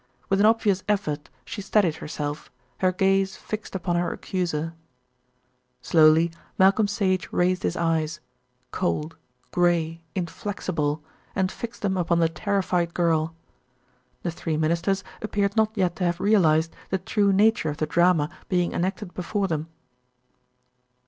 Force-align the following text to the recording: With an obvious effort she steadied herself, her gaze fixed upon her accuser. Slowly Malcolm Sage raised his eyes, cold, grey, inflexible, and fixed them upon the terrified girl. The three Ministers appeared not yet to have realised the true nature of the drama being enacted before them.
With 0.29 0.39
an 0.39 0.47
obvious 0.47 0.83
effort 0.89 1.29
she 1.45 1.61
steadied 1.61 1.97
herself, 1.97 2.51
her 2.79 2.91
gaze 2.91 3.35
fixed 3.35 3.75
upon 3.75 3.95
her 3.97 4.11
accuser. 4.11 4.73
Slowly 5.83 6.31
Malcolm 6.57 6.87
Sage 6.87 7.31
raised 7.31 7.61
his 7.61 7.77
eyes, 7.77 8.19
cold, 8.71 9.15
grey, 9.51 10.01
inflexible, 10.15 11.03
and 11.35 11.51
fixed 11.51 11.83
them 11.83 11.97
upon 11.97 12.17
the 12.17 12.29
terrified 12.29 12.95
girl. 12.95 13.35
The 14.23 14.31
three 14.31 14.57
Ministers 14.57 15.03
appeared 15.21 15.55
not 15.55 15.69
yet 15.77 15.97
to 15.97 16.03
have 16.05 16.19
realised 16.19 16.75
the 16.89 16.97
true 16.97 17.31
nature 17.31 17.69
of 17.69 17.77
the 17.77 17.85
drama 17.85 18.27
being 18.49 18.71
enacted 18.71 19.13
before 19.13 19.47
them. 19.47 19.67